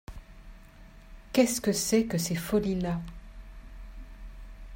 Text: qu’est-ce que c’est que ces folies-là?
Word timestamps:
qu’est-ce 1.31 1.61
que 1.61 1.71
c’est 1.71 2.07
que 2.07 2.17
ces 2.17 2.33
folies-là? 2.33 2.99